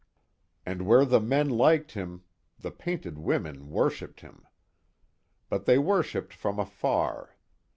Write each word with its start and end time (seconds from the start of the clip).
And 0.65 0.87
where 0.87 1.05
the 1.05 1.19
men 1.19 1.47
liked 1.47 1.91
him 1.91 2.23
the 2.57 2.71
painted 2.71 3.19
women 3.19 3.69
worshipped 3.69 4.21
him 4.21 4.47
but 5.47 5.65
they 5.65 5.77
worshipped 5.77 6.33
from 6.33 6.57
afar. 6.57 7.35